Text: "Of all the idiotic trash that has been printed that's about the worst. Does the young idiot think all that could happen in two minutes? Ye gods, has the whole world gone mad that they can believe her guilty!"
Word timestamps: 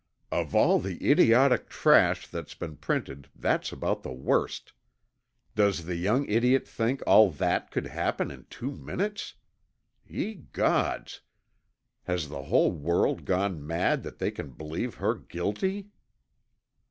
"Of 0.31 0.55
all 0.55 0.79
the 0.79 1.11
idiotic 1.11 1.69
trash 1.69 2.25
that 2.29 2.45
has 2.47 2.55
been 2.55 2.77
printed 2.77 3.29
that's 3.35 3.71
about 3.71 4.01
the 4.01 4.11
worst. 4.11 4.73
Does 5.53 5.85
the 5.85 5.93
young 5.95 6.25
idiot 6.27 6.67
think 6.67 7.03
all 7.05 7.29
that 7.33 7.69
could 7.69 7.85
happen 7.85 8.31
in 8.31 8.47
two 8.49 8.71
minutes? 8.71 9.35
Ye 10.03 10.33
gods, 10.33 11.21
has 12.05 12.29
the 12.29 12.45
whole 12.45 12.71
world 12.71 13.25
gone 13.25 13.63
mad 13.63 14.01
that 14.01 14.17
they 14.17 14.31
can 14.31 14.53
believe 14.53 14.95
her 14.95 15.13
guilty!" 15.13 15.89